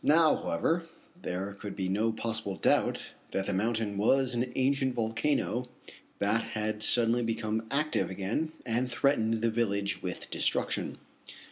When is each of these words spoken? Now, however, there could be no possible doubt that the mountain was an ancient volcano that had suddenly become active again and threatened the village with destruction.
Now, 0.03 0.35
however, 0.35 0.85
there 1.21 1.53
could 1.53 1.75
be 1.75 1.87
no 1.87 2.11
possible 2.11 2.55
doubt 2.55 3.11
that 3.33 3.45
the 3.45 3.53
mountain 3.53 3.99
was 3.99 4.33
an 4.33 4.51
ancient 4.55 4.95
volcano 4.95 5.69
that 6.17 6.41
had 6.41 6.81
suddenly 6.81 7.21
become 7.21 7.67
active 7.69 8.09
again 8.09 8.51
and 8.65 8.89
threatened 8.91 9.41
the 9.43 9.51
village 9.51 10.01
with 10.01 10.31
destruction. 10.31 10.97